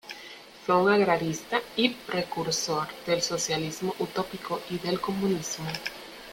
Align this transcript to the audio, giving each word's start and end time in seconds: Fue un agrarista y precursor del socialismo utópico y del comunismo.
Fue 0.65 0.75
un 0.77 0.89
agrarista 0.91 1.61
y 1.75 1.89
precursor 1.89 2.87
del 3.05 3.21
socialismo 3.21 3.93
utópico 3.99 4.59
y 4.71 4.79
del 4.79 4.99
comunismo. 4.99 5.67